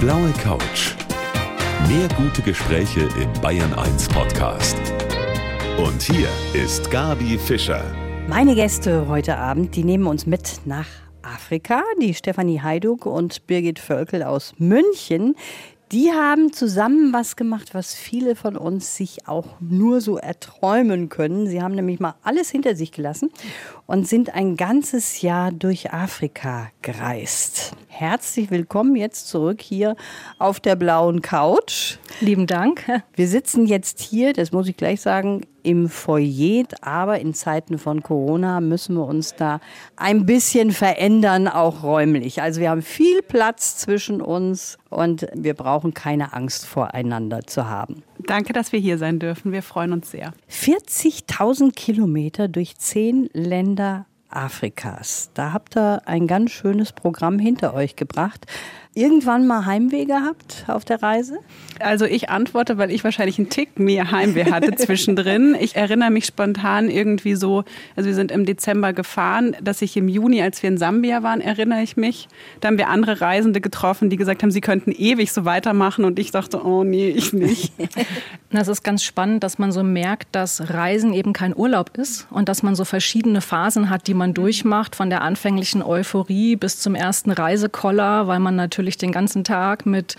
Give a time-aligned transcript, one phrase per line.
[0.00, 0.94] blaue Couch.
[1.88, 4.76] Mehr gute Gespräche im Bayern 1 Podcast.
[5.76, 7.82] Und hier ist Gabi Fischer.
[8.28, 10.86] Meine Gäste heute Abend, die nehmen uns mit nach
[11.22, 11.82] Afrika.
[12.00, 15.34] Die Stefanie Heiduk und Birgit Völkel aus München.
[15.90, 21.48] Die haben zusammen was gemacht, was viele von uns sich auch nur so erträumen können.
[21.48, 23.30] Sie haben nämlich mal alles hinter sich gelassen
[23.86, 27.74] und sind ein ganzes Jahr durch Afrika gereist.
[27.98, 29.96] Herzlich willkommen jetzt zurück hier
[30.38, 31.96] auf der blauen Couch.
[32.20, 32.84] Lieben Dank.
[33.16, 38.04] Wir sitzen jetzt hier, das muss ich gleich sagen, im Foyer, aber in Zeiten von
[38.04, 39.58] Corona müssen wir uns da
[39.96, 42.40] ein bisschen verändern, auch räumlich.
[42.40, 48.04] Also wir haben viel Platz zwischen uns und wir brauchen keine Angst voreinander zu haben.
[48.20, 49.50] Danke, dass wir hier sein dürfen.
[49.50, 50.32] Wir freuen uns sehr.
[50.48, 55.30] 40.000 Kilometer durch zehn Länder Afrikas.
[55.34, 58.46] Da habt ihr ein ganz schönes Programm hinter euch gebracht
[58.98, 61.38] irgendwann mal Heimweh gehabt auf der Reise?
[61.78, 65.56] Also ich antworte, weil ich wahrscheinlich einen Tick mehr Heimweh hatte zwischendrin.
[65.58, 70.08] Ich erinnere mich spontan irgendwie so, also wir sind im Dezember gefahren, dass ich im
[70.08, 72.28] Juni, als wir in Sambia waren, erinnere ich mich,
[72.60, 76.18] da haben wir andere Reisende getroffen, die gesagt haben, sie könnten ewig so weitermachen und
[76.18, 77.72] ich dachte, oh nee, ich nicht.
[78.50, 82.48] Das ist ganz spannend, dass man so merkt, dass Reisen eben kein Urlaub ist und
[82.48, 86.94] dass man so verschiedene Phasen hat, die man durchmacht, von der anfänglichen Euphorie bis zum
[86.94, 90.16] ersten Reisekoller, weil man natürlich natürlich den ganzen Tag mit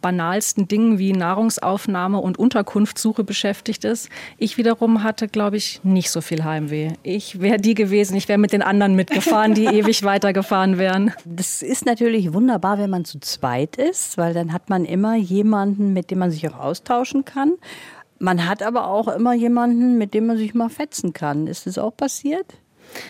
[0.00, 4.10] banalsten Dingen wie Nahrungsaufnahme und Unterkunftssuche beschäftigt ist.
[4.36, 6.92] Ich wiederum hatte, glaube ich, nicht so viel Heimweh.
[7.02, 11.12] Ich wäre die gewesen, ich wäre mit den anderen mitgefahren, die ewig weitergefahren wären.
[11.24, 15.94] Das ist natürlich wunderbar, wenn man zu zweit ist, weil dann hat man immer jemanden,
[15.94, 17.52] mit dem man sich auch austauschen kann.
[18.18, 21.46] Man hat aber auch immer jemanden, mit dem man sich mal fetzen kann.
[21.46, 22.46] Ist das auch passiert?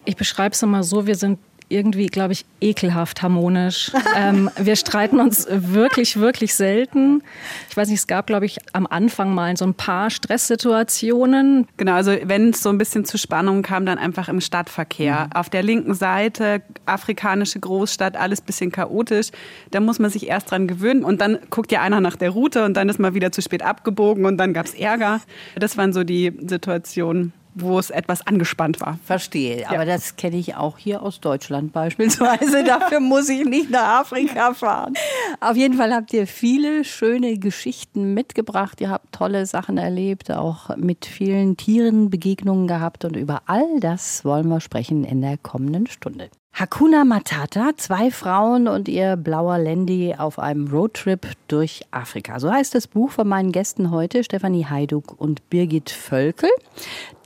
[0.05, 3.91] Ich beschreibe es immer so, wir sind irgendwie, glaube ich, ekelhaft harmonisch.
[4.17, 7.23] ähm, wir streiten uns wirklich, wirklich selten.
[7.71, 11.67] Ich weiß nicht, es gab, glaube ich, am Anfang mal so ein paar Stresssituationen.
[11.77, 15.27] Genau, also wenn es so ein bisschen zu Spannungen kam, dann einfach im Stadtverkehr.
[15.27, 15.33] Mhm.
[15.33, 19.29] Auf der linken Seite, afrikanische Großstadt, alles bisschen chaotisch.
[19.71, 22.65] Da muss man sich erst dran gewöhnen und dann guckt ja einer nach der Route
[22.65, 25.21] und dann ist man wieder zu spät abgebogen und dann gab es Ärger.
[25.57, 28.99] Das waren so die Situationen wo es etwas angespannt war.
[29.05, 29.85] Verstehe, aber ja.
[29.85, 32.65] das kenne ich auch hier aus Deutschland beispielsweise.
[32.67, 34.95] Dafür muss ich nicht nach Afrika fahren.
[35.41, 38.81] Auf jeden Fall habt ihr viele schöne Geschichten mitgebracht.
[38.81, 44.25] Ihr habt tolle Sachen erlebt, auch mit vielen Tieren Begegnungen gehabt und über all das
[44.25, 46.31] wollen wir sprechen in der kommenden Stunde.
[46.57, 52.39] Hakuna Matata, zwei Frauen und ihr blauer Landy auf einem Roadtrip durch Afrika.
[52.39, 56.51] So heißt das Buch von meinen Gästen heute, Stefanie Heiduk und Birgit Völkel.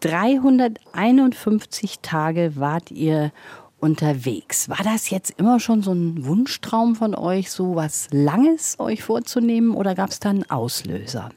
[0.00, 3.30] 351 Tage wart ihr
[3.80, 4.70] unterwegs.
[4.70, 9.74] War das jetzt immer schon so ein Wunschtraum von euch, so was Langes euch vorzunehmen
[9.74, 11.28] oder gab es da einen Auslöser?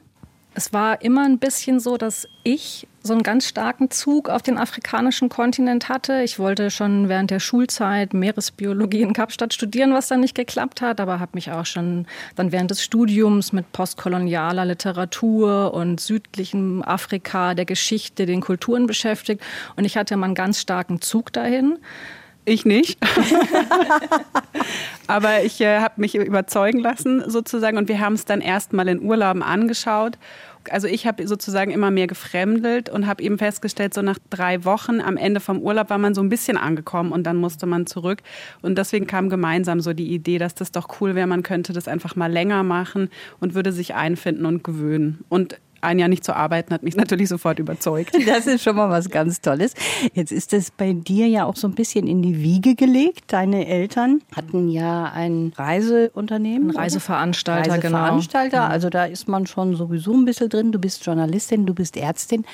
[0.54, 4.58] Es war immer ein bisschen so, dass ich so einen ganz starken Zug auf den
[4.58, 6.22] afrikanischen Kontinent hatte.
[6.22, 11.00] Ich wollte schon während der Schulzeit Meeresbiologie in Kapstadt studieren, was dann nicht geklappt hat,
[11.00, 17.54] aber habe mich auch schon dann während des Studiums mit postkolonialer Literatur und südlichem Afrika,
[17.54, 19.42] der Geschichte, den Kulturen beschäftigt.
[19.76, 21.78] Und ich hatte immer einen ganz starken Zug dahin.
[22.44, 22.98] Ich nicht.
[25.06, 29.02] Aber ich äh, habe mich überzeugen lassen sozusagen und wir haben es dann erstmal in
[29.02, 30.18] Urlauben angeschaut.
[30.70, 35.00] Also ich habe sozusagen immer mehr gefremdelt und habe eben festgestellt, so nach drei Wochen
[35.00, 38.22] am Ende vom Urlaub war man so ein bisschen angekommen und dann musste man zurück.
[38.60, 41.88] Und deswegen kam gemeinsam so die Idee, dass das doch cool wäre, man könnte das
[41.88, 43.10] einfach mal länger machen
[43.40, 45.24] und würde sich einfinden und gewöhnen.
[45.28, 48.16] Und ein Jahr nicht zu arbeiten, hat mich natürlich sofort überzeugt.
[48.26, 49.74] Das ist schon mal was ganz Tolles.
[50.14, 53.24] Jetzt ist es bei dir ja auch so ein bisschen in die Wiege gelegt.
[53.32, 56.70] Deine Eltern hatten ja ein Reiseunternehmen.
[56.70, 57.88] Ein Reiseveranstalter, Reiseveranstalter.
[57.88, 57.98] genau.
[57.98, 60.72] Reiseveranstalter, also da ist man schon sowieso ein bisschen drin.
[60.72, 62.44] Du bist Journalistin, du bist Ärztin.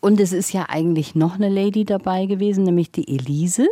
[0.00, 3.66] Und es ist ja eigentlich noch eine Lady dabei gewesen, nämlich die Elise.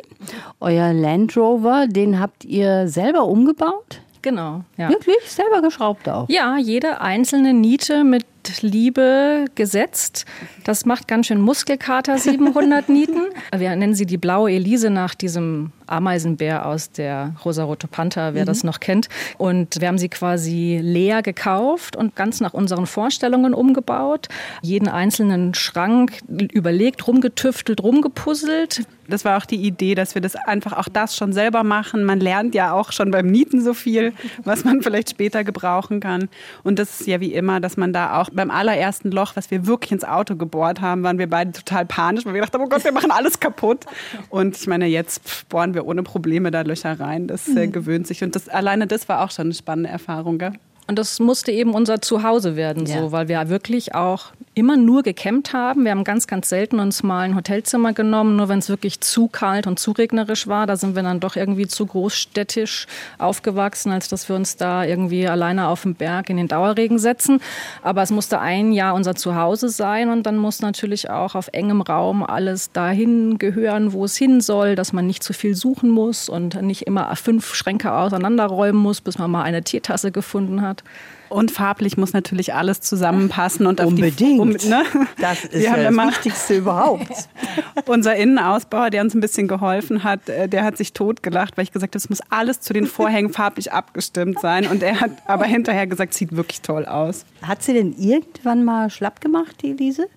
[0.61, 4.01] Euer Land Rover, den habt ihr selber umgebaut?
[4.22, 4.65] Genau.
[4.77, 4.89] Ja.
[4.89, 5.19] Wirklich?
[5.25, 6.28] Selber geschraubt auch?
[6.28, 8.25] Ja, jede einzelne Niete mit
[8.63, 10.25] Liebe gesetzt.
[10.65, 13.22] Das macht ganz schön Muskelkater, 700 Nieten.
[13.57, 18.47] Wir nennen sie die blaue Elise nach diesem Ameisenbär aus der Rosarote Panther, wer mhm.
[18.47, 19.09] das noch kennt.
[19.39, 24.28] Und wir haben sie quasi leer gekauft und ganz nach unseren Vorstellungen umgebaut.
[24.63, 28.87] Jeden einzelnen Schrank überlegt, rumgetüftelt, rumgepuzzelt.
[29.09, 32.04] Das war auch die Idee, dass wir das einfach auch das schon selber machen.
[32.04, 34.13] Man lernt ja auch schon beim Nieten so viel,
[34.43, 36.28] was man vielleicht später gebrauchen kann.
[36.65, 39.66] Und das ist ja wie immer, dass man da auch beim allerersten Loch, was wir
[39.66, 42.84] wirklich ins Auto gebohrt haben, waren wir beide total panisch, weil wir dachten, oh Gott,
[42.84, 43.84] wir machen alles kaputt.
[44.28, 47.27] Und ich meine, jetzt bohren wir ohne Probleme da Löcher rein.
[47.27, 47.72] Das äh, mhm.
[47.72, 48.22] gewöhnt sich.
[48.22, 50.38] Und das, alleine das war auch schon eine spannende Erfahrung.
[50.38, 50.53] Gell?
[50.86, 53.00] Und das musste eben unser Zuhause werden, ja.
[53.00, 55.85] so, weil wir wirklich auch immer nur gecampt haben.
[55.85, 59.29] Wir haben ganz, ganz selten uns mal ein Hotelzimmer genommen, nur wenn es wirklich zu
[59.29, 60.67] kalt und zu regnerisch war.
[60.67, 62.87] Da sind wir dann doch irgendwie zu großstädtisch
[63.19, 67.43] aufgewachsen, als dass wir uns da irgendwie alleine auf dem Berg in den Dauerregen setzen.
[67.83, 71.83] Aber es musste ein Jahr unser Zuhause sein und dann muss natürlich auch auf engem
[71.83, 76.31] Raum alles dahin gehören, wo es hin soll, dass man nicht zu viel suchen muss
[76.31, 80.83] und nicht immer fünf Schränke auseinanderräumen muss, bis man mal eine Teetasse gefunden hat.
[81.28, 83.67] Und farblich muss natürlich alles zusammenpassen.
[83.67, 84.21] Und Unbedingt.
[84.21, 84.84] Die, um, ne?
[85.21, 87.28] Das ist ja das Wichtigste überhaupt.
[87.87, 91.73] unser Innenausbauer, der uns ein bisschen geholfen hat, äh, der hat sich totgelacht, weil ich
[91.73, 94.67] gesagt habe, es muss alles zu den Vorhängen farblich abgestimmt sein.
[94.67, 97.25] Und er hat aber hinterher gesagt, sieht wirklich toll aus.
[97.43, 100.09] Hat sie denn irgendwann mal schlapp gemacht, die Elise?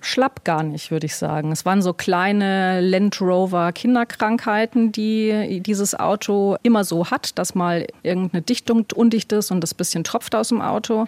[0.00, 1.52] Schlapp gar nicht, würde ich sagen.
[1.52, 7.86] Es waren so kleine Land Rover Kinderkrankheiten, die dieses Auto immer so hat, dass mal
[8.02, 11.06] irgendeine Dichtung undicht ist und das bisschen tropft aus dem Auto.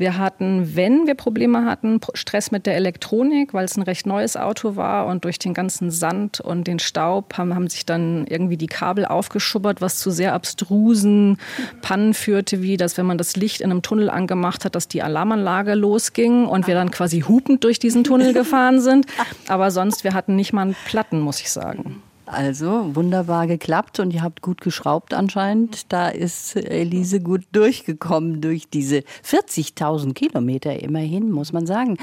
[0.00, 4.34] Wir hatten, wenn wir Probleme hatten, Stress mit der Elektronik, weil es ein recht neues
[4.34, 8.56] Auto war und durch den ganzen Sand und den Staub haben, haben sich dann irgendwie
[8.56, 11.36] die Kabel aufgeschubbert, was zu sehr abstrusen
[11.82, 15.02] Pannen führte, wie dass wenn man das Licht in einem Tunnel angemacht hat, dass die
[15.02, 19.04] Alarmanlage losging und wir dann quasi hupend durch diesen Tunnel gefahren sind.
[19.48, 22.02] Aber sonst, wir hatten nicht mal einen Platten, muss ich sagen.
[22.32, 25.92] Also wunderbar geklappt und ihr habt gut geschraubt anscheinend.
[25.92, 31.98] Da ist Elise gut durchgekommen durch diese 40.000 Kilometer immerhin, muss man sagen.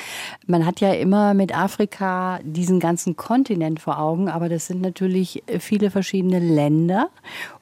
[0.45, 5.43] Man hat ja immer mit Afrika diesen ganzen Kontinent vor Augen, aber das sind natürlich
[5.59, 7.09] viele verschiedene Länder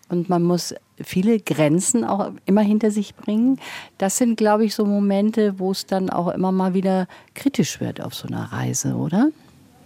[0.09, 3.59] und man muss viele Grenzen auch immer hinter sich bringen.
[3.97, 8.01] Das sind, glaube ich, so Momente, wo es dann auch immer mal wieder kritisch wird
[8.01, 9.29] auf so einer Reise, oder?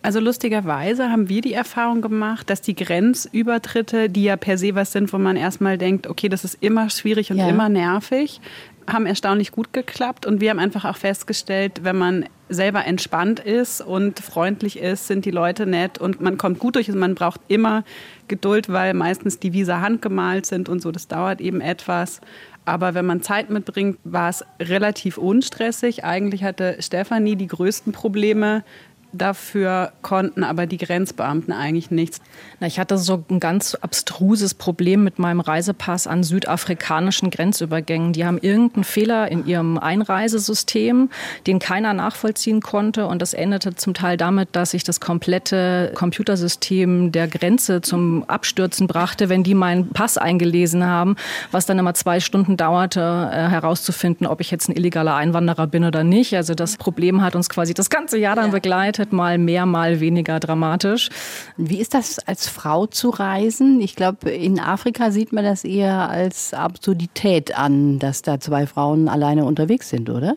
[0.01, 4.93] Also lustigerweise haben wir die Erfahrung gemacht, dass die Grenzübertritte, die ja per se was
[4.93, 7.49] sind, wo man erstmal denkt, okay, das ist immer schwierig und ja.
[7.49, 8.39] immer nervig,
[8.87, 10.25] haben erstaunlich gut geklappt.
[10.25, 15.25] Und wir haben einfach auch festgestellt, wenn man selber entspannt ist und freundlich ist, sind
[15.25, 16.89] die Leute nett und man kommt gut durch.
[16.89, 17.83] Und man braucht immer
[18.27, 20.91] Geduld, weil meistens die Visa handgemalt sind und so.
[20.91, 22.21] Das dauert eben etwas.
[22.65, 26.03] Aber wenn man Zeit mitbringt, war es relativ unstressig.
[26.03, 28.63] Eigentlich hatte Stefanie die größten Probleme
[29.11, 32.21] Dafür konnten aber die Grenzbeamten eigentlich nichts.
[32.59, 38.13] Na, ich hatte so ein ganz abstruses Problem mit meinem Reisepass an südafrikanischen Grenzübergängen.
[38.13, 41.09] Die haben irgendeinen Fehler in ihrem Einreisesystem,
[41.47, 43.07] den keiner nachvollziehen konnte.
[43.07, 48.85] Und das endete zum Teil damit, dass ich das komplette Computersystem der Grenze zum Abstürzen
[48.85, 51.15] brachte, wenn die meinen Pass eingelesen haben,
[51.51, 52.99] was dann immer zwei Stunden dauerte,
[53.31, 56.35] äh, herauszufinden, ob ich jetzt ein illegaler Einwanderer bin oder nicht.
[56.35, 58.51] Also das Problem hat uns quasi das ganze Jahr dann ja.
[58.51, 61.09] begleitet begleitet, mal mehr, mal weniger dramatisch.
[61.57, 63.81] Wie ist das als Frau zu reisen?
[63.81, 69.07] Ich glaube, in Afrika sieht man das eher als Absurdität an, dass da zwei Frauen
[69.07, 70.35] alleine unterwegs sind, oder?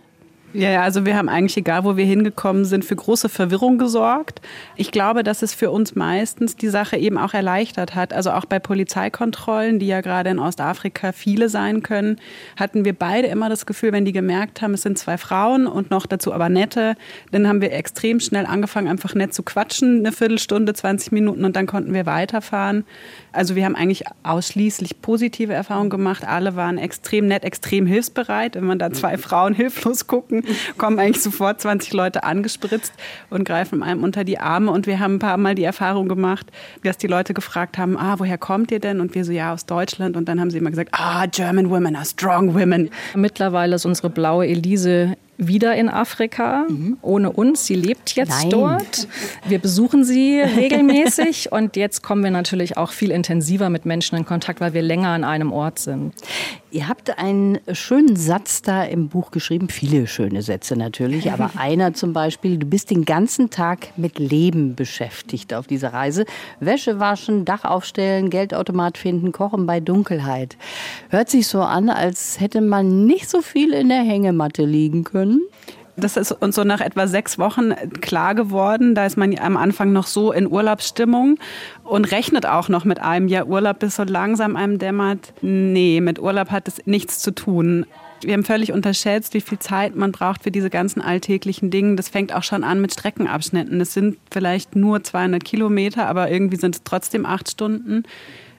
[0.54, 4.42] Ja, ja, also wir haben eigentlich, egal wo wir hingekommen sind, für große Verwirrung gesorgt.
[4.76, 8.12] Ich glaube, dass es für uns meistens die Sache eben auch erleichtert hat.
[8.12, 12.20] Also auch bei Polizeikontrollen, die ja gerade in Ostafrika viele sein können,
[12.56, 15.90] hatten wir beide immer das Gefühl, wenn die gemerkt haben, es sind zwei Frauen und
[15.90, 16.96] noch dazu aber nette,
[17.30, 21.56] dann haben wir extrem schnell angefangen, einfach nett zu quatschen, eine Viertelstunde, 20 Minuten und
[21.56, 22.84] dann konnten wir weiterfahren.
[23.32, 26.26] Also wir haben eigentlich ausschließlich positive Erfahrungen gemacht.
[26.26, 28.56] Alle waren extrem nett, extrem hilfsbereit.
[28.56, 30.41] Wenn man da zwei Frauen hilflos gucken,
[30.78, 32.92] kommen eigentlich sofort 20 Leute angespritzt
[33.30, 34.70] und greifen einem unter die Arme.
[34.70, 36.46] Und wir haben ein paar Mal die Erfahrung gemacht,
[36.84, 39.00] dass die Leute gefragt haben, ah, woher kommt ihr denn?
[39.00, 40.16] Und wir so, ja, aus Deutschland.
[40.16, 42.90] Und dann haben sie immer gesagt, ah, German women are strong women.
[43.14, 46.98] Mittlerweile ist unsere blaue Elise wieder in Afrika, mhm.
[47.02, 47.66] ohne uns.
[47.66, 48.50] Sie lebt jetzt Nein.
[48.50, 49.08] dort.
[49.46, 54.24] Wir besuchen sie regelmäßig und jetzt kommen wir natürlich auch viel intensiver mit Menschen in
[54.24, 56.14] Kontakt, weil wir länger an einem Ort sind.
[56.72, 61.92] Ihr habt einen schönen Satz da im Buch geschrieben, viele schöne Sätze natürlich, aber einer
[61.92, 66.24] zum Beispiel, du bist den ganzen Tag mit Leben beschäftigt auf dieser Reise.
[66.60, 70.56] Wäsche waschen, Dach aufstellen, Geldautomat finden, kochen bei Dunkelheit.
[71.10, 75.42] Hört sich so an, als hätte man nicht so viel in der Hängematte liegen können?
[75.96, 78.94] Das ist uns so nach etwa sechs Wochen klar geworden.
[78.94, 81.38] Da ist man am Anfang noch so in Urlaubsstimmung
[81.84, 85.34] und rechnet auch noch mit einem Jahr Urlaub, bis so langsam einem dämmert.
[85.42, 87.86] Nee, mit Urlaub hat es nichts zu tun.
[88.22, 91.96] Wir haben völlig unterschätzt, wie viel Zeit man braucht für diese ganzen alltäglichen Dinge.
[91.96, 93.80] Das fängt auch schon an mit Streckenabschnitten.
[93.80, 98.04] Es sind vielleicht nur 200 Kilometer, aber irgendwie sind es trotzdem acht Stunden.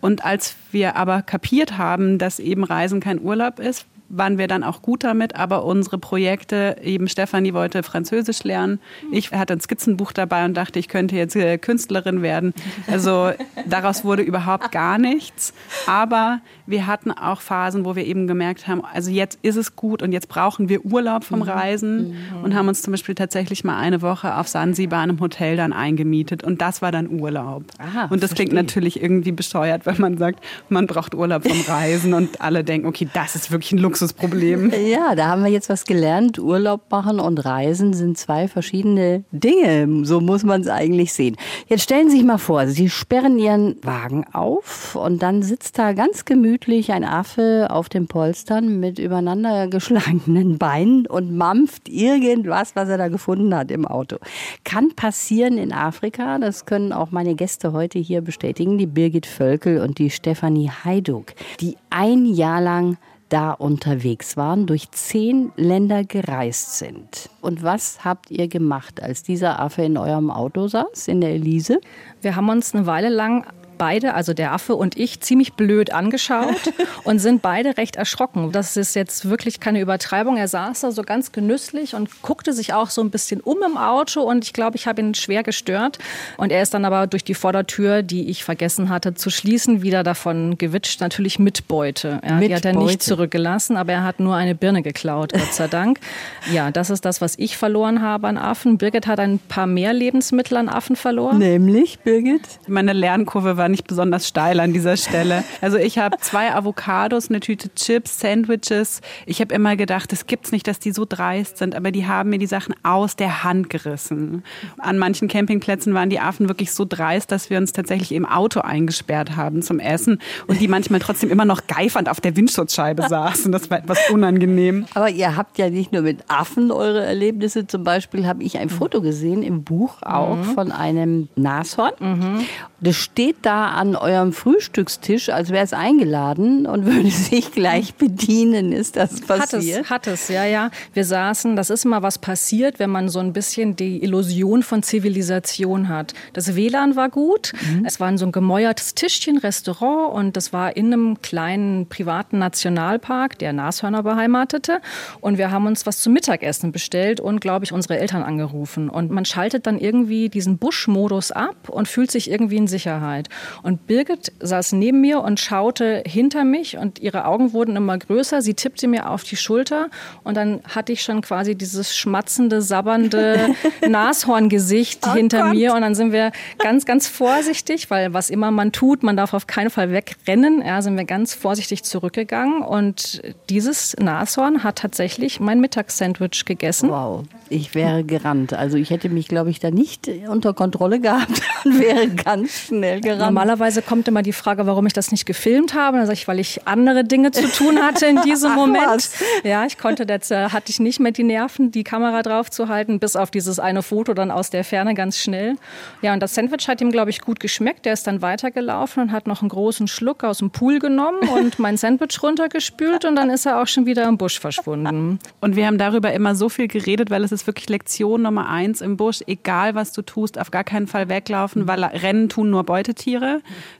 [0.02, 4.64] Und als wir aber kapiert haben, dass eben Reisen kein Urlaub ist, waren wir dann
[4.64, 8.80] auch gut damit, aber unsere Projekte, eben Stefanie wollte Französisch lernen.
[9.12, 12.54] Ich hatte ein Skizzenbuch dabei und dachte, ich könnte jetzt äh, Künstlerin werden.
[12.88, 13.32] Also
[13.66, 15.54] daraus wurde überhaupt gar nichts.
[15.88, 20.02] Aber wir hatten auch Phasen, wo wir eben gemerkt haben, also jetzt ist es gut
[20.02, 21.44] und jetzt brauchen wir Urlaub vom mhm.
[21.44, 22.44] Reisen mhm.
[22.44, 25.74] und haben uns zum Beispiel tatsächlich mal eine Woche auf Sansibar in einem Hotel dann
[25.74, 27.64] eingemietet und das war dann Urlaub.
[27.80, 28.48] Aha, und das verstehe.
[28.48, 32.88] klingt natürlich irgendwie bescheuert, wenn man sagt, man braucht Urlaub vom Reisen und alle denken,
[32.88, 34.72] okay, das ist wirklich ein Luxusproblem.
[34.84, 36.38] Ja, da haben wir jetzt was gelernt.
[36.38, 40.06] Urlaub machen und Reisen sind zwei verschiedene Dinge.
[40.06, 41.38] So muss man es eigentlich sehen.
[41.68, 45.94] Jetzt stellen Sie sich mal vor, Sie sperren Ihren Wagen auf und dann sitzt da
[45.94, 52.90] ganz gemütlich ein Affe auf den Polstern mit übereinander geschlagenen Beinen und mampft irgendwas, was
[52.90, 54.18] er da gefunden hat im Auto.
[54.64, 56.38] Kann passieren in Afrika.
[56.40, 61.34] Das können auch meine Gäste heute hier bestätigen, die Birgit Völkel und die Stefanie Heiduk,
[61.62, 62.98] die ein Jahr lang
[63.34, 67.32] da unterwegs waren, durch zehn Länder gereist sind.
[67.42, 71.82] Und was habt ihr gemacht, als dieser Affe in eurem Auto saß, in der Elise?
[72.22, 76.74] Wir haben uns eine Weile lang beide, also der Affe und ich, ziemlich blöd angeschaut
[77.04, 78.52] und sind beide recht erschrocken.
[78.52, 80.38] Das ist jetzt wirklich keine Übertreibung.
[80.38, 83.78] Er saß da so ganz genüsslich und guckte sich auch so ein bisschen um im
[83.78, 86.00] Auto und ich glaube, ich habe ihn schwer gestört.
[86.38, 90.04] Und er ist dann aber durch die Vordertür, die ich vergessen hatte zu schließen, wieder
[90.04, 91.02] davon gewitscht.
[91.02, 92.20] Natürlich mit Beute.
[92.28, 92.86] Ja, mit die hat er Beute.
[92.86, 96.00] nicht zurückgelassen, aber er hat nur eine Birne geklaut, Gott sei Dank.
[96.52, 98.78] Ja, das ist das, was ich verloren habe an Affen.
[98.78, 101.38] Birgit hat ein paar mehr Lebensmittel an Affen verloren.
[101.38, 102.42] Nämlich, Birgit?
[102.68, 105.44] Meine Lernkurve war nicht besonders steil an dieser Stelle.
[105.62, 109.00] Also ich habe zwei Avocados, eine Tüte Chips, Sandwiches.
[109.26, 112.32] Ich habe immer gedacht, es gibt's nicht, dass die so dreist sind, aber die haben
[112.32, 114.44] mir die Sachen aus der Hand gerissen.
[114.80, 118.60] An manchen Campingplätzen waren die Affen wirklich so dreist, dass wir uns tatsächlich im Auto
[118.60, 123.52] eingesperrt haben zum Essen und die manchmal trotzdem immer noch geifernd auf der Windschutzscheibe saßen.
[123.52, 124.86] Das war etwas unangenehm.
[124.96, 127.68] Aber ihr habt ja nicht nur mit Affen eure Erlebnisse.
[127.68, 130.44] Zum Beispiel habe ich ein Foto gesehen im Buch auch mhm.
[130.44, 131.94] von einem Nashorn.
[132.00, 132.42] Mhm.
[132.80, 138.72] Das steht da an eurem Frühstückstisch, als wäre es eingeladen und würde sich gleich bedienen.
[138.72, 139.90] Ist das passiert?
[139.90, 140.72] Hat es, hat es, ja, ja.
[140.94, 144.84] Wir saßen, das ist immer was passiert, wenn man so ein bisschen die Illusion von
[144.84, 146.14] Zivilisation hat.
[146.34, 147.86] Das WLAN war gut, mhm.
[147.86, 153.40] es war so ein gemäuertes Tischchen, Restaurant und das war in einem kleinen privaten Nationalpark,
[153.40, 154.82] der Nashörner beheimatete.
[155.22, 158.90] Und wir haben uns was zum Mittagessen bestellt und, glaube ich, unsere Eltern angerufen.
[158.90, 163.30] Und man schaltet dann irgendwie diesen Busch-Modus ab und fühlt sich irgendwie in Sicherheit.
[163.62, 168.42] Und Birgit saß neben mir und schaute hinter mich und ihre Augen wurden immer größer.
[168.42, 169.88] Sie tippte mir auf die Schulter
[170.24, 173.56] und dann hatte ich schon quasi dieses schmatzende, sabbernde
[173.88, 175.54] Nashorngesicht oh hinter Gott.
[175.54, 175.74] mir.
[175.74, 179.48] Und dann sind wir ganz, ganz vorsichtig, weil was immer man tut, man darf auf
[179.48, 180.64] keinen Fall wegrennen.
[180.66, 186.90] Ja, sind wir ganz vorsichtig zurückgegangen und dieses Nashorn hat tatsächlich mein Mittagssandwich gegessen.
[186.90, 188.54] Wow, ich wäre gerannt.
[188.54, 193.02] Also ich hätte mich, glaube ich, da nicht unter Kontrolle gehabt und wäre ganz schnell
[193.02, 193.33] gerannt.
[193.34, 195.98] Normalerweise kommt immer die Frage, warum ich das nicht gefilmt habe.
[195.98, 198.86] Dann sage ich, weil ich andere Dinge zu tun hatte in diesem Ach, Moment.
[198.86, 199.16] Was?
[199.44, 202.68] Ja, ich konnte, jetzt äh, hatte ich nicht mehr die Nerven, die Kamera drauf zu
[202.68, 205.56] halten, bis auf dieses eine Foto dann aus der Ferne ganz schnell.
[206.04, 207.86] Ja, und das Sandwich hat ihm, glaube ich, gut geschmeckt.
[207.86, 211.58] Der ist dann weitergelaufen und hat noch einen großen Schluck aus dem Pool genommen und
[211.58, 215.18] mein Sandwich runtergespült und dann ist er auch schon wieder im Busch verschwunden.
[215.42, 218.82] Und wir haben darüber immer so viel geredet, weil es ist wirklich Lektion Nummer eins
[218.82, 219.22] im Busch.
[219.26, 223.23] Egal, was du tust, auf gar keinen Fall weglaufen, weil Rennen tun nur Beutetiere.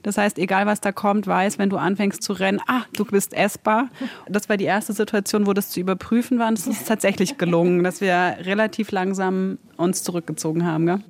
[0.02, 3.34] Das heißt, egal was da kommt, weiß, wenn du anfängst zu rennen, ah, du bist
[3.34, 3.88] essbar.
[4.28, 6.48] Das war die erste Situation, wo das zu überprüfen war.
[6.48, 10.86] Und es ist tatsächlich gelungen, dass wir relativ langsam uns zurückgezogen haben.
[10.86, 11.00] Gell?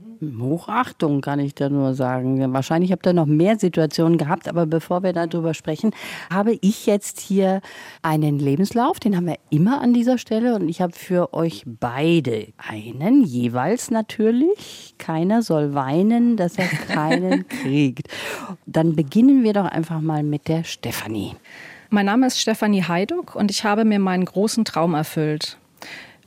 [0.40, 2.52] Hochachtung, kann ich da nur sagen.
[2.52, 5.92] Wahrscheinlich habt ihr noch mehr Situationen gehabt, aber bevor wir darüber sprechen,
[6.30, 7.60] habe ich jetzt hier
[8.02, 12.48] einen Lebenslauf, den haben wir immer an dieser Stelle und ich habe für euch beide
[12.56, 14.94] einen, jeweils natürlich.
[14.98, 18.08] Keiner soll weinen, dass er keinen kriegt.
[18.66, 21.32] Dann beginnen wir doch einfach mal mit der Stefanie.
[21.90, 25.58] Mein Name ist Stefanie Heiduk und ich habe mir meinen großen Traum erfüllt.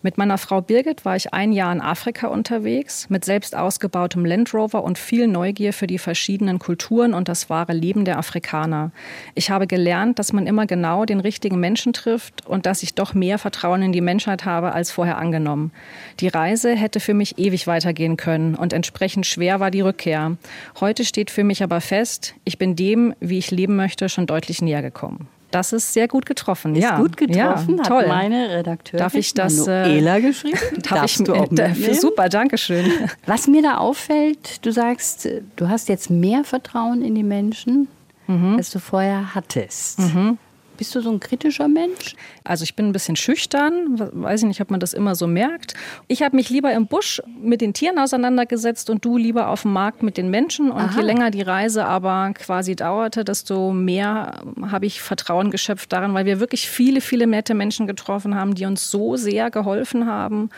[0.03, 4.53] Mit meiner Frau Birgit war ich ein Jahr in Afrika unterwegs, mit selbst ausgebautem Land
[4.53, 8.91] Rover und viel Neugier für die verschiedenen Kulturen und das wahre Leben der Afrikaner.
[9.33, 13.15] Ich habe gelernt, dass man immer genau den richtigen Menschen trifft und dass ich doch
[13.15, 15.71] mehr Vertrauen in die Menschheit habe als vorher angenommen.
[16.19, 20.37] Die Reise hätte für mich ewig weitergehen können und entsprechend schwer war die Rückkehr.
[20.79, 24.61] Heute steht für mich aber fest, ich bin dem, wie ich leben möchte, schon deutlich
[24.61, 25.27] näher gekommen.
[25.51, 26.75] Das ist sehr gut getroffen.
[26.75, 26.97] Ist ja.
[26.97, 28.01] gut getroffen, ja, toll.
[28.01, 30.59] hat meine Redakteurin Darf ich das, Manuela geschrieben.
[30.89, 31.93] Darf ich, du auch mitnehmen?
[31.99, 32.91] Super, danke schön.
[33.25, 37.87] Was mir da auffällt, du sagst, du hast jetzt mehr Vertrauen in die Menschen,
[38.27, 38.55] mhm.
[38.57, 39.99] als du vorher hattest.
[39.99, 40.37] Mhm.
[40.77, 42.15] Bist du so ein kritischer Mensch?
[42.43, 45.73] Also ich bin ein bisschen schüchtern, weiß ich nicht, ob man das immer so merkt.
[46.07, 49.73] Ich habe mich lieber im Busch mit den Tieren auseinandergesetzt und du lieber auf dem
[49.73, 50.71] Markt mit den Menschen.
[50.71, 50.99] Und Aha.
[50.99, 56.25] je länger die Reise aber quasi dauerte, desto mehr habe ich Vertrauen geschöpft daran, weil
[56.25, 60.49] wir wirklich viele, viele nette Menschen getroffen haben, die uns so sehr geholfen haben.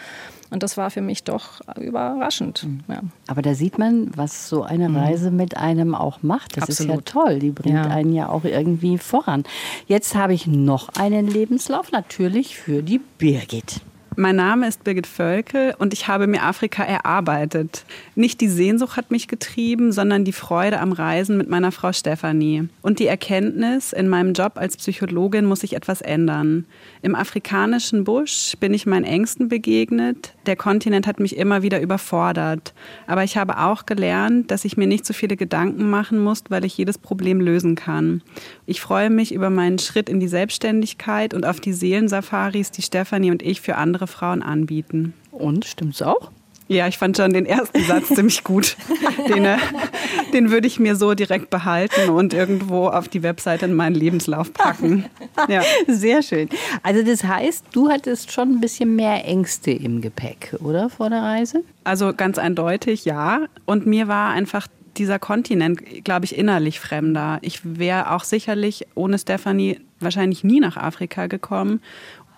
[0.51, 2.63] Und das war für mich doch überraschend.
[2.63, 2.79] Mhm.
[2.87, 3.01] Ja.
[3.27, 4.97] Aber da sieht man, was so eine mhm.
[4.97, 6.57] Reise mit einem auch macht.
[6.57, 6.91] Das Absolut.
[6.91, 7.39] ist ja toll.
[7.39, 7.83] Die bringt ja.
[7.83, 9.43] einen ja auch irgendwie voran.
[9.87, 13.81] Jetzt habe ich noch einen Lebenslauf, natürlich für die Birgit.
[14.19, 17.85] Mein Name ist Birgit Völkel und ich habe mir Afrika erarbeitet.
[18.15, 22.67] Nicht die Sehnsucht hat mich getrieben, sondern die Freude am Reisen mit meiner Frau Stefanie.
[22.81, 26.65] Und die Erkenntnis, in meinem Job als Psychologin muss ich etwas ändern.
[27.01, 30.33] Im afrikanischen Busch bin ich meinen Ängsten begegnet.
[30.47, 32.73] Der Kontinent hat mich immer wieder überfordert.
[33.07, 36.65] Aber ich habe auch gelernt, dass ich mir nicht so viele Gedanken machen muss, weil
[36.65, 38.21] ich jedes Problem lösen kann.
[38.65, 43.31] Ich freue mich über meinen Schritt in die Selbstständigkeit und auf die Seelensafaris, die Stefanie
[43.31, 45.13] und ich für andere Frauen anbieten.
[45.31, 46.31] Und stimmt's auch?
[46.69, 48.77] Ja, ich fand schon den ersten Satz ziemlich gut.
[49.27, 49.57] Den, äh,
[50.33, 54.53] den würde ich mir so direkt behalten und irgendwo auf die Webseite in meinen Lebenslauf
[54.53, 55.05] packen.
[55.47, 55.63] Ja.
[55.87, 56.47] Sehr schön.
[56.83, 61.23] Also das heißt, du hattest schon ein bisschen mehr Ängste im Gepäck, oder vor der
[61.23, 61.63] Reise?
[61.85, 63.47] Also ganz eindeutig, ja.
[63.65, 67.39] Und mir war einfach dieser Kontinent, glaube ich, innerlich fremder.
[67.41, 71.81] Ich wäre auch sicherlich ohne Stefanie wahrscheinlich nie nach Afrika gekommen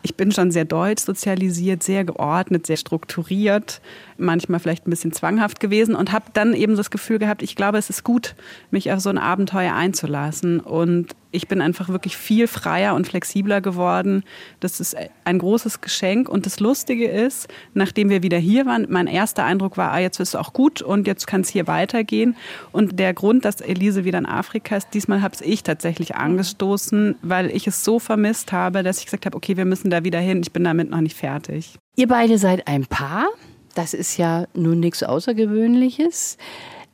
[0.03, 3.81] ich bin schon sehr deutsch sozialisiert, sehr geordnet, sehr strukturiert,
[4.21, 7.77] manchmal vielleicht ein bisschen zwanghaft gewesen und habe dann eben das Gefühl gehabt, ich glaube,
[7.77, 8.35] es ist gut,
[8.69, 10.59] mich auf so ein Abenteuer einzulassen.
[10.59, 14.23] Und ich bin einfach wirklich viel freier und flexibler geworden.
[14.59, 16.29] Das ist ein großes Geschenk.
[16.29, 20.19] Und das Lustige ist, nachdem wir wieder hier waren, mein erster Eindruck war, ah, jetzt
[20.19, 22.35] ist es auch gut und jetzt kann es hier weitergehen.
[22.71, 27.49] Und der Grund, dass Elise wieder in Afrika ist, diesmal habe ich tatsächlich angestoßen, weil
[27.49, 30.41] ich es so vermisst habe, dass ich gesagt habe, okay, wir müssen da wieder hin.
[30.41, 31.77] Ich bin damit noch nicht fertig.
[31.95, 33.27] Ihr beide seid ein Paar.
[33.75, 36.37] Das ist ja nun nichts Außergewöhnliches.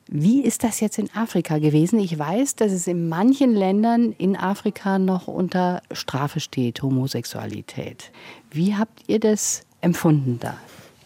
[0.10, 2.00] Wie ist das jetzt in Afrika gewesen?
[2.00, 8.12] Ich weiß, dass es in manchen Ländern in Afrika noch unter Strafe steht, Homosexualität.
[8.50, 10.58] Wie habt ihr das empfunden da?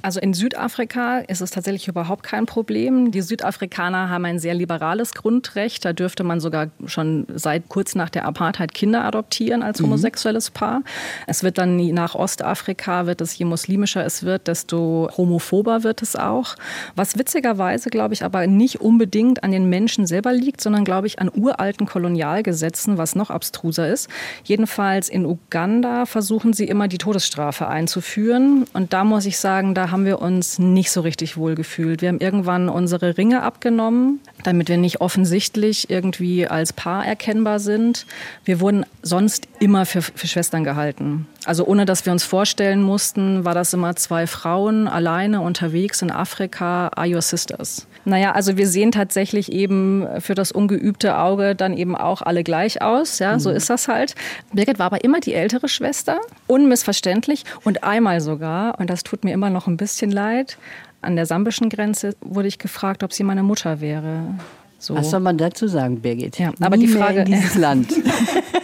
[0.02, 3.12] Also in Südafrika ist es tatsächlich überhaupt kein Problem.
[3.12, 5.86] Die Südafrikaner haben ein sehr liberales Grundrecht.
[5.86, 9.86] Da dürfte man sogar schon seit kurz nach der Apartheid Kinder adoptieren als mhm.
[9.86, 10.82] homosexuelles Paar.
[11.28, 16.16] Es wird dann nach Ostafrika, wird es je muslimischer es wird, desto homophober wird es
[16.16, 16.56] auch.
[16.96, 21.20] Was witzigerweise, glaube ich, aber nicht unbedingt an den Menschen selber liegt, sondern, glaube ich,
[21.20, 24.10] an uralten Kolonialgesetzen, was noch abstruser ist.
[24.44, 28.66] Jedenfalls in Uganda versuchen sie immer die Todesstrafe einzuführen.
[28.74, 32.02] Und da muss ich sagen, da haben wir uns nicht so richtig wohl gefühlt.
[32.02, 38.06] Wir haben irgendwann unsere Ringe abgenommen, damit wir nicht offensichtlich irgendwie als Paar erkennbar sind.
[38.46, 41.28] Wir wurden sonst immer für, für Schwestern gehalten.
[41.46, 46.12] Also ohne dass wir uns vorstellen mussten, war das immer zwei Frauen alleine unterwegs in
[46.12, 47.88] Afrika, are your sisters.
[48.06, 52.82] Naja, also wir sehen tatsächlich eben für das ungeübte Auge dann eben auch alle gleich
[52.82, 53.20] aus.
[53.20, 53.56] Ja, so mhm.
[53.58, 54.16] ist das halt.
[54.54, 59.34] Birgit war aber immer die ältere Schwester, unmissverständlich und einmal sogar, und das tut mir
[59.34, 60.58] immer noch ein bisschen leid,
[61.02, 64.36] an der sambischen Grenze wurde ich gefragt, ob sie meine Mutter wäre.
[64.82, 64.96] So.
[64.96, 66.40] Was soll man dazu sagen, Birgit?
[66.40, 67.94] Ja, aber Nie die Frage dieses Land.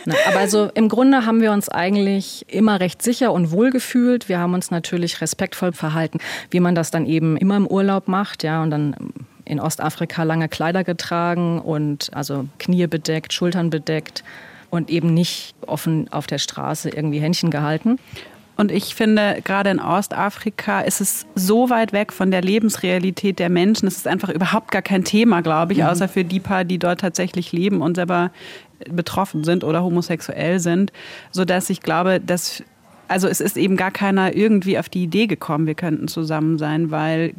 [0.06, 4.28] Na, aber also im Grunde haben wir uns eigentlich immer recht sicher und wohl gefühlt.
[4.28, 6.18] Wir haben uns natürlich respektvoll verhalten,
[6.50, 8.96] wie man das dann eben immer im Urlaub macht, ja, und dann
[9.46, 14.24] in Ostafrika lange Kleider getragen und also Knie bedeckt, Schultern bedeckt
[14.72, 18.00] und eben nicht offen auf der Straße irgendwie Händchen gehalten.
[18.58, 23.50] Und ich finde, gerade in Ostafrika ist es so weit weg von der Lebensrealität der
[23.50, 23.88] Menschen.
[23.88, 25.86] Es ist einfach überhaupt gar kein Thema, glaube ich, mhm.
[25.86, 28.32] außer für die paar, die dort tatsächlich leben und selber
[28.90, 30.92] betroffen sind oder homosexuell sind,
[31.32, 32.64] sodass ich glaube, dass
[33.08, 36.92] also es ist eben gar keiner irgendwie auf die Idee gekommen, wir könnten zusammen sein,
[36.92, 37.34] weil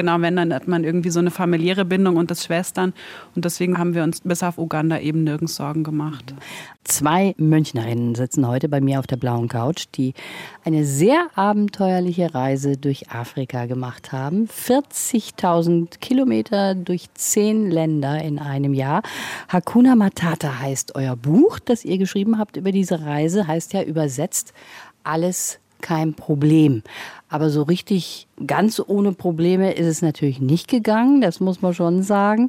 [0.00, 2.94] genau, wenn, dann hat man irgendwie so eine familiäre Bindung und das Schwestern.
[3.34, 6.32] Und deswegen haben wir uns bis auf Uganda eben nirgends Sorgen gemacht.
[6.84, 10.14] Zwei Münchnerinnen sitzen heute bei mir auf der blauen Couch, die
[10.64, 14.46] eine sehr abenteuerliche Reise durch Afrika gemacht haben.
[14.46, 19.02] 40.000 Kilometer durch zehn Länder in einem Jahr.
[19.48, 24.54] Hakuna Matata heißt euer Buch, das ihr geschrieben habt über diese Reise, heißt ja übersetzt
[25.04, 26.82] alles kein Problem.
[27.28, 32.02] Aber so richtig ganz ohne Probleme ist es natürlich nicht gegangen, das muss man schon
[32.02, 32.48] sagen.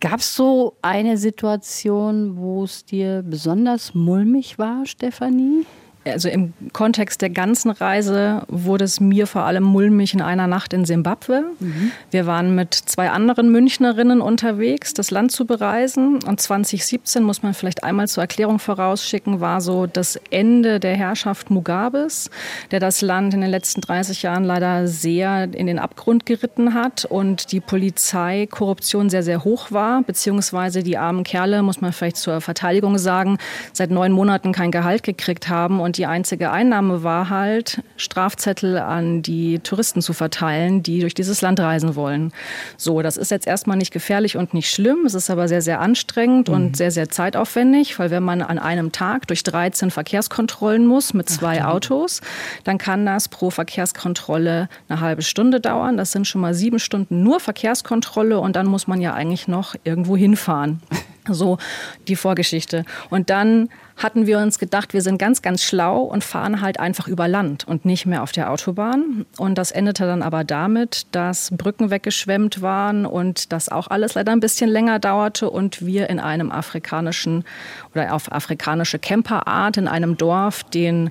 [0.00, 5.66] Gab es so eine Situation, wo es dir besonders mulmig war, Stefanie?
[6.04, 10.72] Also im Kontext der ganzen Reise wurde es mir vor allem mulmig in einer Nacht
[10.72, 11.44] in Simbabwe.
[11.58, 11.92] Mhm.
[12.10, 16.22] Wir waren mit zwei anderen Münchnerinnen unterwegs, das Land zu bereisen.
[16.24, 21.50] Und 2017, muss man vielleicht einmal zur Erklärung vorausschicken, war so das Ende der Herrschaft
[21.50, 22.30] Mugabes,
[22.70, 27.04] der das Land in den letzten 30 Jahren leider sehr in den Abgrund geritten hat
[27.04, 32.40] und die Polizeikorruption sehr, sehr hoch war, beziehungsweise die armen Kerle, muss man vielleicht zur
[32.40, 33.38] Verteidigung sagen,
[33.72, 39.22] seit neun Monaten kein Gehalt gekriegt haben und die einzige Einnahme war halt, Strafzettel an
[39.22, 42.32] die Touristen zu verteilen, die durch dieses Land reisen wollen.
[42.76, 45.06] So, das ist jetzt erstmal nicht gefährlich und nicht schlimm.
[45.06, 46.54] Es ist aber sehr, sehr anstrengend mhm.
[46.54, 51.28] und sehr, sehr zeitaufwendig, weil wenn man an einem Tag durch 13 Verkehrskontrollen muss mit
[51.28, 52.20] zwei Ach, Autos,
[52.64, 55.96] dann kann das pro Verkehrskontrolle eine halbe Stunde dauern.
[55.96, 59.74] Das sind schon mal sieben Stunden nur Verkehrskontrolle und dann muss man ja eigentlich noch
[59.84, 60.82] irgendwo hinfahren.
[61.28, 61.58] So
[62.06, 62.84] die Vorgeschichte.
[63.10, 67.08] Und dann hatten wir uns gedacht, wir sind ganz, ganz schlau und fahren halt einfach
[67.08, 69.26] über Land und nicht mehr auf der Autobahn.
[69.36, 74.32] Und das endete dann aber damit, dass Brücken weggeschwemmt waren und das auch alles leider
[74.32, 77.44] ein bisschen länger dauerte und wir in einem afrikanischen
[77.92, 81.10] oder auf afrikanische Camperart in einem Dorf den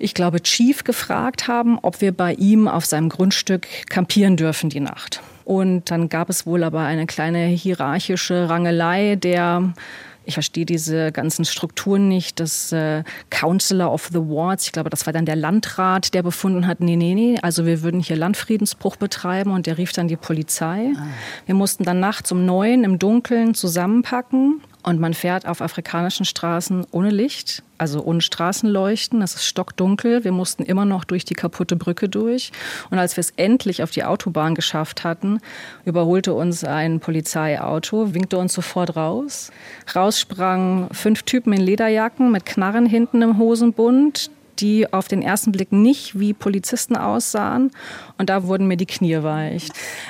[0.00, 4.78] ich glaube, Chief gefragt haben, ob wir bei ihm auf seinem Grundstück campieren dürfen die
[4.78, 5.20] Nacht.
[5.48, 9.72] Und dann gab es wohl aber eine kleine hierarchische Rangelei der
[10.26, 12.38] ich verstehe diese ganzen Strukturen nicht.
[12.38, 16.66] Das äh, Counselor of the Wards, ich glaube, das war dann der Landrat, der befunden
[16.66, 20.16] hat, nee, nee, nee, also wir würden hier Landfriedensbruch betreiben und der rief dann die
[20.16, 20.92] Polizei.
[20.94, 21.06] Ah.
[21.46, 26.86] Wir mussten dann nachts um neun im Dunkeln zusammenpacken und man fährt auf afrikanischen Straßen
[26.92, 29.20] ohne Licht, also ohne Straßenleuchten.
[29.20, 30.24] Es ist stockdunkel.
[30.24, 32.52] Wir mussten immer noch durch die kaputte Brücke durch.
[32.88, 35.40] Und als wir es endlich auf die Autobahn geschafft hatten,
[35.84, 39.52] überholte uns ein Polizeiauto, winkte uns sofort raus.
[39.94, 45.52] Raus sprangen fünf Typen in Lederjacken mit Knarren hinten im Hosenbund die auf den ersten
[45.52, 47.70] Blick nicht wie Polizisten aussahen.
[48.18, 49.68] Und da wurden mir die Knie weich.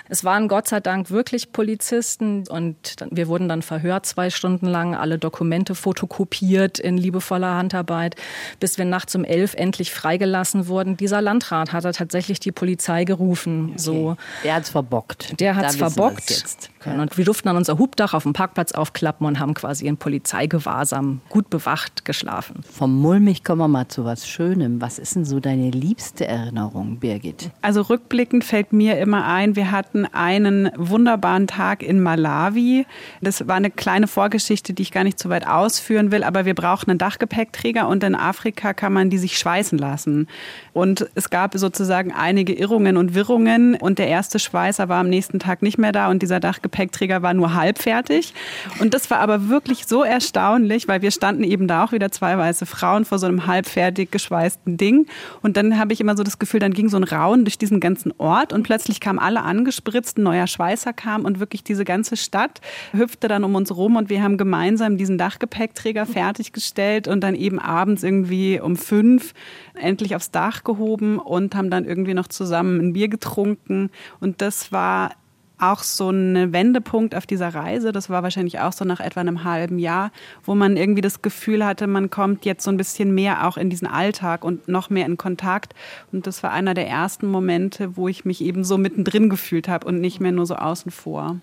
[0.08, 4.94] Es waren Gott sei Dank wirklich Polizisten und wir wurden dann verhört zwei Stunden lang,
[4.94, 8.16] alle Dokumente fotokopiert in liebevoller Handarbeit,
[8.60, 10.96] bis wir nachts um elf endlich freigelassen wurden.
[10.96, 13.70] Dieser Landrat hat tatsächlich die Polizei gerufen.
[13.70, 13.78] Okay.
[13.78, 14.16] So.
[14.44, 15.40] Der hat's verbockt.
[15.40, 16.30] Der hat's verbockt.
[16.30, 16.70] Jetzt.
[16.84, 21.20] Und wir durften dann unser Hubdach auf dem Parkplatz aufklappen und haben quasi in Polizeigewahrsam
[21.28, 22.62] gut bewacht geschlafen.
[22.70, 24.80] Vom Mulmig kommen wir mal zu was Schönem.
[24.80, 27.50] Was ist denn so deine liebste Erinnerung, Birgit?
[27.60, 32.86] Also rückblickend fällt mir immer ein, wir hatten einen wunderbaren Tag in Malawi.
[33.20, 36.54] Das war eine kleine Vorgeschichte, die ich gar nicht so weit ausführen will, aber wir
[36.54, 40.28] brauchen einen Dachgepäckträger und in Afrika kann man die sich schweißen lassen.
[40.72, 45.40] Und es gab sozusagen einige Irrungen und Wirrungen und der erste Schweißer war am nächsten
[45.40, 48.34] Tag nicht mehr da und dieser Dachgepäckträger war nur halb fertig.
[48.78, 52.38] Und das war aber wirklich so erstaunlich, weil wir standen eben da auch wieder zwei
[52.38, 54.27] weiße Frauen vor so einem halbfertig geschweißten
[54.76, 55.06] Ding.
[55.42, 57.80] Und dann habe ich immer so das Gefühl, dann ging so ein Rauen durch diesen
[57.80, 62.16] ganzen Ort und plötzlich kamen alle angespritzt, ein neuer Schweißer kam und wirklich diese ganze
[62.16, 62.60] Stadt
[62.92, 67.58] hüpfte dann um uns rum und wir haben gemeinsam diesen Dachgepäckträger fertiggestellt und dann eben
[67.58, 69.34] abends irgendwie um fünf
[69.74, 73.90] endlich aufs Dach gehoben und haben dann irgendwie noch zusammen ein Bier getrunken.
[74.20, 75.12] Und das war
[75.58, 77.92] auch so ein Wendepunkt auf dieser Reise.
[77.92, 80.12] Das war wahrscheinlich auch so nach etwa einem halben Jahr,
[80.44, 83.70] wo man irgendwie das Gefühl hatte, man kommt jetzt so ein bisschen mehr auch in
[83.70, 85.74] diesen Alltag und noch mehr in Kontakt.
[86.12, 89.86] Und das war einer der ersten Momente, wo ich mich eben so mittendrin gefühlt habe
[89.86, 91.40] und nicht mehr nur so außen vor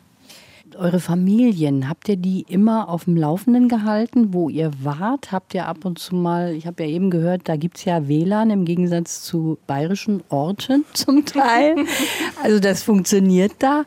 [0.77, 5.31] eure Familien, habt ihr die immer auf dem Laufenden gehalten, wo ihr wart?
[5.31, 8.07] Habt ihr ab und zu mal, ich habe ja eben gehört, da gibt es ja
[8.07, 11.75] WLAN im Gegensatz zu bayerischen Orten zum Teil.
[12.43, 13.83] also das funktioniert da.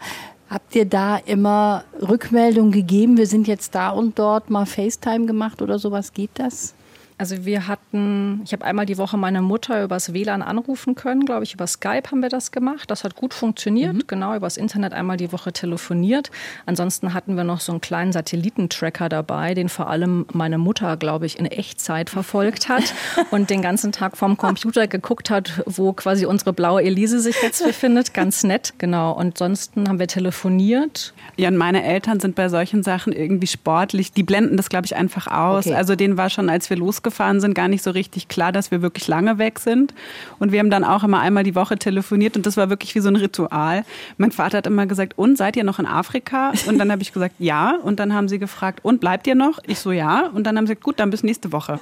[0.51, 3.19] Habt ihr da immer Rückmeldung gegeben?
[3.19, 6.13] Wir sind jetzt da und dort mal FaceTime gemacht oder sowas?
[6.15, 6.75] Geht das?
[7.19, 11.43] Also wir hatten, ich habe einmal die Woche meine Mutter übers WLAN anrufen können, glaube
[11.43, 12.89] ich, über Skype haben wir das gemacht.
[12.93, 14.03] Das hat gut funktioniert, mhm.
[14.07, 16.31] genau, übers Internet einmal die Woche telefoniert.
[16.65, 21.27] Ansonsten hatten wir noch so einen kleinen Satellitentracker dabei, den vor allem meine Mutter, glaube
[21.27, 22.95] ich, in Echtzeit verfolgt hat
[23.33, 27.65] und den ganzen Tag vom Computer geguckt hat, wo quasi unsere blaue Elise sich jetzt
[27.65, 28.15] befindet.
[28.15, 29.11] Ganz nett, genau.
[29.11, 31.15] Und ansonsten haben wir telefoniert.
[31.37, 34.13] Ja, und meine Eltern sind bei solchen Sachen irgendwie sportlich.
[34.13, 35.67] Die blenden das, glaube ich, einfach aus.
[35.67, 35.75] Okay.
[35.75, 38.71] Also denen war schon, als wir losgegangen gefahren sind, gar nicht so richtig klar, dass
[38.71, 39.95] wir wirklich lange weg sind.
[40.39, 43.01] Und wir haben dann auch immer einmal die Woche telefoniert und das war wirklich wie
[43.01, 43.85] so ein Ritual.
[44.19, 46.53] Mein Vater hat immer gesagt, und seid ihr noch in Afrika?
[46.67, 47.77] Und dann habe ich gesagt, ja.
[47.83, 49.59] Und dann haben sie gefragt, und bleibt ihr noch?
[49.67, 50.29] Ich so, ja.
[50.35, 51.81] Und dann haben sie gesagt, gut, dann bis nächste Woche.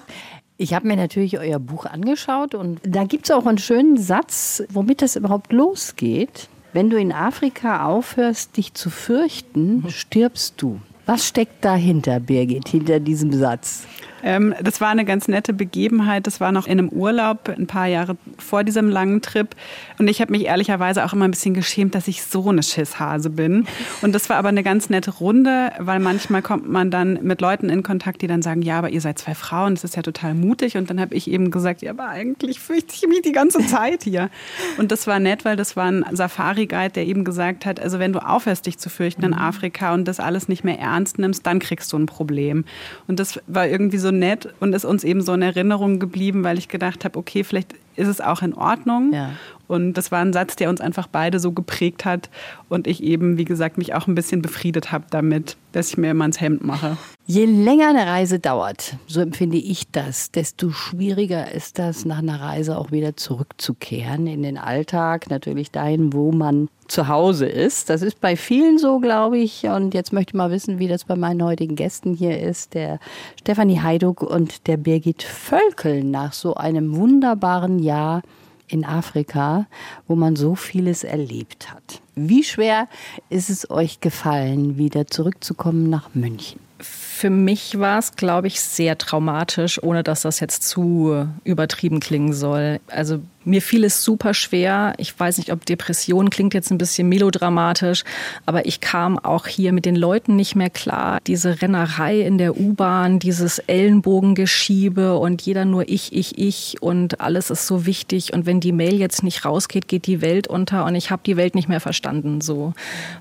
[0.58, 4.62] Ich habe mir natürlich euer Buch angeschaut und da gibt es auch einen schönen Satz,
[4.70, 6.48] womit das überhaupt losgeht.
[6.72, 10.80] Wenn du in Afrika aufhörst, dich zu fürchten, stirbst du.
[11.06, 13.86] Was steckt dahinter, Birgit, hinter diesem Satz?
[14.26, 16.26] Ähm, das war eine ganz nette Begebenheit.
[16.26, 19.54] Das war noch in einem Urlaub, ein paar Jahre vor diesem langen Trip.
[20.00, 23.30] Und ich habe mich ehrlicherweise auch immer ein bisschen geschämt, dass ich so eine Schisshase
[23.30, 23.68] bin.
[24.02, 27.68] Und das war aber eine ganz nette Runde, weil manchmal kommt man dann mit Leuten
[27.68, 30.34] in Kontakt, die dann sagen, ja, aber ihr seid zwei Frauen, das ist ja total
[30.34, 30.76] mutig.
[30.76, 34.02] Und dann habe ich eben gesagt, ja, aber eigentlich fürchte ich mich die ganze Zeit
[34.02, 34.28] hier.
[34.76, 38.12] Und das war nett, weil das war ein Safari-Guide, der eben gesagt hat, also wenn
[38.12, 41.60] du aufhörst, dich zu fürchten in Afrika und das alles nicht mehr ernst nimmst, dann
[41.60, 42.64] kriegst du ein Problem.
[43.06, 46.58] Und das war irgendwie so nett und ist uns eben so in Erinnerung geblieben, weil
[46.58, 49.12] ich gedacht habe, okay, vielleicht ist es auch in Ordnung.
[49.12, 49.30] Ja.
[49.68, 52.30] Und das war ein Satz, der uns einfach beide so geprägt hat
[52.68, 56.10] und ich eben, wie gesagt, mich auch ein bisschen befriedet habe damit, dass ich mir
[56.10, 56.96] immer ins Hemd mache.
[57.26, 62.40] Je länger eine Reise dauert, so empfinde ich das, desto schwieriger ist das, nach einer
[62.40, 67.90] Reise auch wieder zurückzukehren in den Alltag, natürlich dahin, wo man zu Hause ist.
[67.90, 69.64] Das ist bei vielen so, glaube ich.
[69.64, 72.74] Und jetzt möchte ich mal wissen, wie das bei meinen heutigen Gästen hier ist.
[72.74, 73.00] Der
[73.40, 78.22] Stefanie Heiduk und der Birgit Völkel nach so einem wunderbaren Jahr
[78.68, 79.66] in Afrika,
[80.06, 82.00] wo man so vieles erlebt hat.
[82.14, 82.88] Wie schwer
[83.28, 86.60] ist es euch gefallen, wieder zurückzukommen nach München?
[86.78, 92.34] Für mich war es, glaube ich, sehr traumatisch, ohne dass das jetzt zu übertrieben klingen
[92.34, 92.80] soll.
[92.88, 94.94] Also mir fiel es super schwer.
[94.98, 98.02] Ich weiß nicht, ob Depression klingt jetzt ein bisschen melodramatisch,
[98.44, 101.18] aber ich kam auch hier mit den Leuten nicht mehr klar.
[101.26, 107.50] Diese Rennerei in der U-Bahn, dieses Ellenbogengeschiebe und jeder nur ich, ich, ich und alles
[107.50, 108.32] ist so wichtig.
[108.32, 111.36] Und wenn die Mail jetzt nicht rausgeht, geht die Welt unter und ich habe die
[111.36, 112.74] Welt nicht mehr verstanden, so.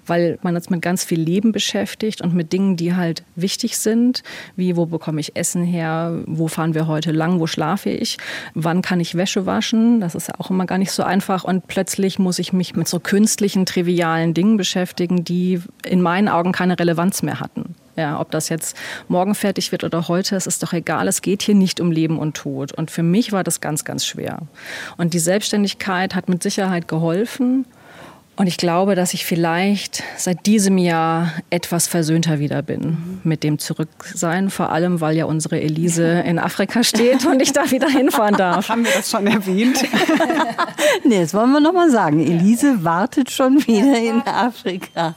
[0.08, 4.24] Weil man jetzt mit ganz viel Leben beschäftigt und mit Dingen, die halt wichtig sind,
[4.56, 8.18] wie wo bekomme ich Essen her, wo fahren wir heute lang, wo schlafe ich,
[8.56, 11.44] wann kann ich Wäsche waschen, das ist ja auch immer gar nicht so einfach.
[11.44, 16.52] Und plötzlich muss ich mich mit so künstlichen, trivialen Dingen beschäftigen, die in meinen Augen
[16.52, 17.76] keine Relevanz mehr hatten.
[17.96, 18.76] Ja, ob das jetzt
[19.08, 21.08] morgen fertig wird oder heute, es ist doch egal.
[21.08, 22.74] Es geht hier nicht um Leben und Tod.
[22.74, 24.40] Und für mich war das ganz, ganz schwer.
[24.98, 27.66] Und die Selbstständigkeit hat mit Sicherheit geholfen.
[28.38, 33.60] Und ich glaube, dass ich vielleicht seit diesem Jahr etwas versöhnter wieder bin mit dem
[33.60, 38.36] Zurücksein, vor allem weil ja unsere Elise in Afrika steht und ich da wieder hinfahren
[38.36, 38.68] darf.
[38.68, 39.86] Haben wir das schon erwähnt?
[41.06, 42.20] nee, das wollen wir nochmal sagen.
[42.20, 45.16] Elise wartet schon wieder in Afrika.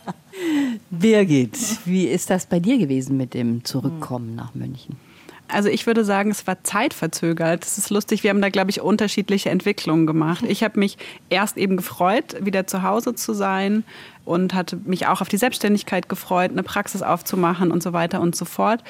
[0.90, 5.07] Birgit, wie ist das bei dir gewesen mit dem Zurückkommen nach München?
[5.48, 7.62] Also ich würde sagen, es war zeitverzögert.
[7.62, 8.22] Das ist lustig.
[8.22, 10.44] Wir haben da, glaube ich, unterschiedliche Entwicklungen gemacht.
[10.46, 10.98] Ich habe mich
[11.30, 13.84] erst eben gefreut, wieder zu Hause zu sein
[14.26, 18.36] und hatte mich auch auf die Selbstständigkeit gefreut, eine Praxis aufzumachen und so weiter und
[18.36, 18.84] so fort.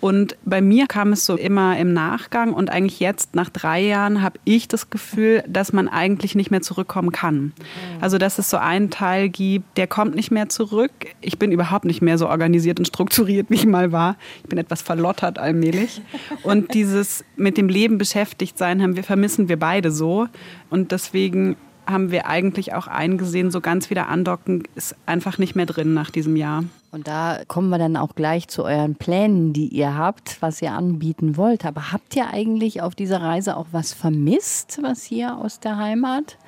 [0.00, 4.20] Und bei mir kam es so immer im Nachgang und eigentlich jetzt nach drei Jahren
[4.22, 7.52] habe ich das Gefühl, dass man eigentlich nicht mehr zurückkommen kann.
[8.00, 10.92] Also dass es so einen Teil gibt, der kommt nicht mehr zurück.
[11.22, 14.16] Ich bin überhaupt nicht mehr so organisiert und strukturiert, wie ich mal war.
[14.42, 16.02] Ich bin etwas verlottert allmählich.
[16.42, 20.28] Und dieses mit dem Leben beschäftigt sein, haben wir, vermissen wir beide so.
[20.68, 25.66] Und deswegen haben wir eigentlich auch eingesehen, so ganz wieder andocken ist einfach nicht mehr
[25.66, 26.64] drin nach diesem Jahr.
[26.90, 30.72] Und da kommen wir dann auch gleich zu euren Plänen, die ihr habt, was ihr
[30.72, 31.64] anbieten wollt.
[31.64, 36.38] Aber habt ihr eigentlich auf dieser Reise auch was vermisst, was hier aus der Heimat?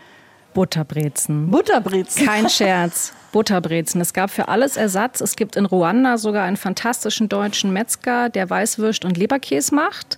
[0.55, 1.51] Butterbrezen.
[1.51, 2.25] Butterbrezen.
[2.25, 3.13] Kein Scherz.
[3.33, 4.01] Butterbrezen.
[4.01, 5.21] Es gab für alles Ersatz.
[5.21, 10.17] Es gibt in Ruanda sogar einen fantastischen deutschen Metzger, der Weißwürst und Leberkäse macht.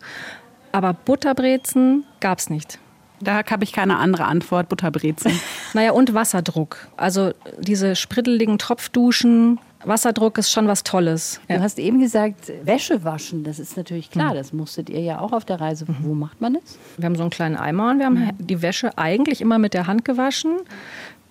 [0.70, 2.78] Aber Butterbrezen gab es nicht.
[3.20, 4.68] Da habe ich keine andere Antwort.
[4.68, 5.32] Butterbrezen.
[5.74, 6.88] naja, und Wasserdruck.
[6.96, 9.58] Also diese spritteligen Tropfduschen.
[9.84, 11.40] Wasserdruck ist schon was Tolles.
[11.48, 15.32] Du hast eben gesagt, Wäsche waschen, das ist natürlich klar, das musstet ihr ja auch
[15.32, 15.86] auf der Reise.
[16.00, 16.78] Wo macht man das?
[16.96, 19.86] Wir haben so einen kleinen Eimer und wir haben die Wäsche eigentlich immer mit der
[19.86, 20.56] Hand gewaschen.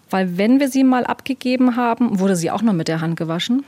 [0.09, 3.65] Weil wenn wir sie mal abgegeben haben, wurde sie auch noch mit der Hand gewaschen.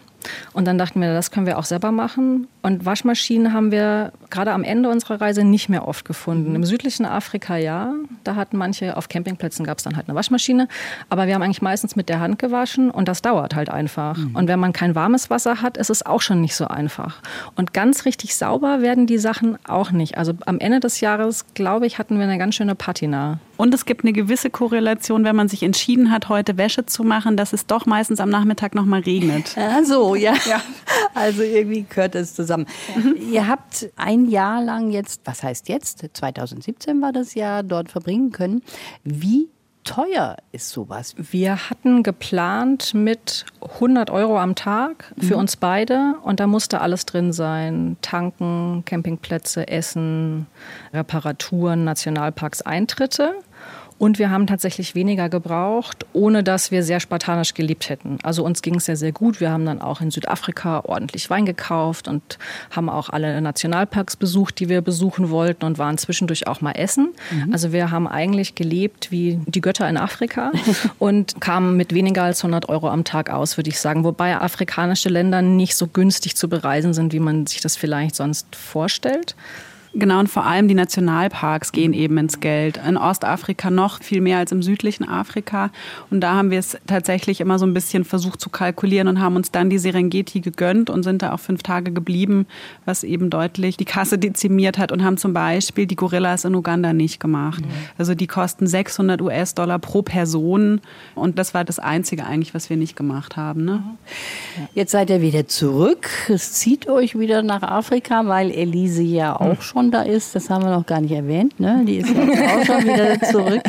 [0.54, 2.48] Und dann dachten wir, das können wir auch selber machen.
[2.62, 6.56] Und Waschmaschinen haben wir gerade am Ende unserer Reise nicht mehr oft gefunden.
[6.56, 10.68] Im südlichen Afrika ja, da hatten manche, auf Campingplätzen gab es dann halt eine Waschmaschine.
[11.10, 14.18] Aber wir haben eigentlich meistens mit der Hand gewaschen und das dauert halt einfach.
[14.18, 14.36] Mhm.
[14.36, 17.22] Und wenn man kein warmes Wasser hat, ist es auch schon nicht so einfach.
[17.56, 20.18] Und ganz richtig sauber werden die Sachen auch nicht.
[20.18, 23.40] Also am Ende des Jahres, glaube ich, hatten wir eine ganz schöne Patina.
[23.60, 27.36] Und es gibt eine gewisse Korrelation, wenn man sich entschieden hat, heute Wäsche zu machen,
[27.36, 29.54] dass es doch meistens am Nachmittag noch mal regnet.
[29.58, 30.34] Ja, so, ja.
[30.48, 30.62] ja.
[31.14, 32.68] Also irgendwie gehört es zusammen.
[32.96, 33.22] Ja.
[33.32, 36.06] Ihr habt ein Jahr lang jetzt, was heißt jetzt?
[36.14, 38.62] 2017 war das Jahr, dort verbringen können.
[39.04, 39.50] Wie
[39.84, 41.16] teuer ist sowas?
[41.18, 45.42] Wir hatten geplant mit 100 Euro am Tag für mhm.
[45.42, 47.98] uns beide und da musste alles drin sein.
[48.02, 50.48] Tanken, Campingplätze, Essen,
[50.94, 53.36] Reparaturen, Nationalparks, Eintritte.
[54.00, 58.18] Und wir haben tatsächlich weniger gebraucht, ohne dass wir sehr spartanisch gelebt hätten.
[58.24, 59.42] Also uns ging es ja sehr gut.
[59.42, 62.40] Wir haben dann auch in Südafrika ordentlich Wein gekauft und
[62.72, 67.10] haben auch alle Nationalparks besucht, die wir besuchen wollten und waren zwischendurch auch mal essen.
[67.30, 67.52] Mhm.
[67.52, 70.54] Also wir haben eigentlich gelebt wie die Götter in Afrika
[70.98, 74.06] und kamen mit weniger als 100 Euro am Tag aus, würde ich sagen.
[74.06, 78.56] Wobei afrikanische Länder nicht so günstig zu bereisen sind, wie man sich das vielleicht sonst
[78.56, 79.36] vorstellt.
[79.94, 82.80] Genau, und vor allem die Nationalparks gehen eben ins Geld.
[82.88, 85.72] In Ostafrika noch viel mehr als im südlichen Afrika.
[86.12, 89.36] Und da haben wir es tatsächlich immer so ein bisschen versucht zu kalkulieren und haben
[89.36, 92.46] uns dann die Serengeti gegönnt und sind da auch fünf Tage geblieben,
[92.86, 96.94] was eben deutlich die Kasse dezimiert hat und haben zum Beispiel die Gorillas in Uganda
[96.94, 97.64] nicht gemacht.
[97.98, 100.82] Also die kosten 600 US-Dollar pro Person.
[101.16, 103.66] Und das war das Einzige eigentlich, was wir nicht gemacht haben.
[103.66, 103.84] Ne?
[104.76, 106.10] Jetzt seid ihr wieder zurück.
[106.30, 109.62] Es zieht euch wieder nach Afrika, weil Elise ja auch mhm.
[109.62, 111.84] schon da ist, das haben wir noch gar nicht erwähnt, ne?
[111.86, 113.64] die ist jetzt auch schon wieder zurück.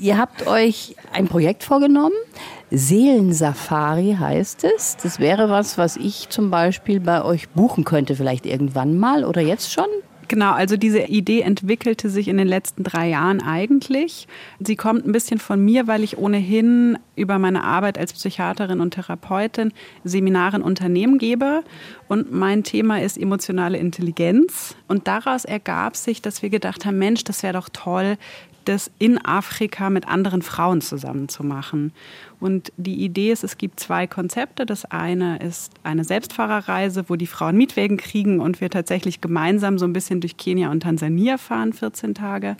[0.00, 2.14] Ihr habt euch ein Projekt vorgenommen.
[2.70, 4.96] Seelensafari heißt es.
[5.02, 9.42] Das wäre was, was ich zum Beispiel bei euch buchen könnte, vielleicht irgendwann mal oder
[9.42, 9.86] jetzt schon.
[10.32, 14.26] Genau, also diese Idee entwickelte sich in den letzten drei Jahren eigentlich.
[14.60, 18.92] Sie kommt ein bisschen von mir, weil ich ohnehin über meine Arbeit als Psychiaterin und
[18.94, 21.64] Therapeutin Seminare in Unternehmen gebe.
[22.08, 24.74] Und mein Thema ist emotionale Intelligenz.
[24.88, 28.16] Und daraus ergab sich, dass wir gedacht haben, Mensch, das wäre doch toll,
[28.64, 31.92] das in Afrika mit anderen Frauen zusammen zu machen.
[32.40, 34.66] Und die Idee ist, es gibt zwei Konzepte.
[34.66, 39.84] Das eine ist eine Selbstfahrerreise, wo die Frauen Mietwägen kriegen und wir tatsächlich gemeinsam so
[39.84, 42.56] ein bisschen durch Kenia und Tansania fahren, 14 Tage.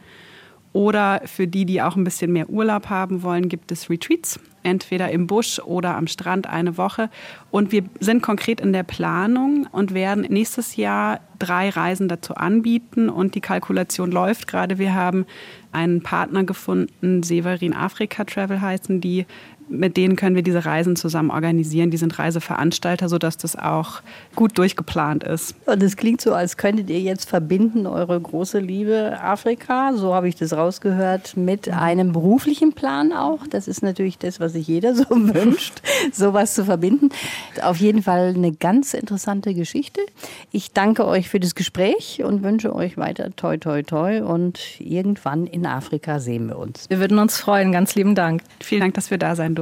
[0.72, 5.11] Oder für die, die auch ein bisschen mehr Urlaub haben wollen, gibt es Retreats, entweder
[5.11, 7.11] im Busch oder am Strand eine Woche.
[7.50, 13.11] Und wir sind konkret in der Planung und werden nächstes Jahr drei Reisen dazu anbieten.
[13.11, 14.78] Und die Kalkulation läuft gerade.
[14.78, 15.26] Wir haben
[15.72, 19.26] einen Partner gefunden, Severin Afrika Travel heißen die,
[19.72, 21.90] mit denen können wir diese Reisen zusammen organisieren.
[21.90, 24.02] Die sind Reiseveranstalter, sodass das auch
[24.37, 25.54] gut durchgeplant ist.
[25.66, 30.28] Und es klingt so, als könntet ihr jetzt verbinden eure große Liebe Afrika, so habe
[30.28, 33.46] ich das rausgehört, mit einem beruflichen Plan auch.
[33.48, 35.80] Das ist natürlich das, was sich jeder so wünscht,
[36.12, 37.08] sowas zu verbinden.
[37.62, 40.00] Auf jeden Fall eine ganz interessante Geschichte.
[40.50, 45.46] Ich danke euch für das Gespräch und wünsche euch weiter toi toi toi und irgendwann
[45.46, 46.88] in Afrika sehen wir uns.
[46.90, 47.72] Wir würden uns freuen.
[47.72, 48.42] Ganz lieben Dank.
[48.61, 49.62] Vielen Dank, dass wir da sein durften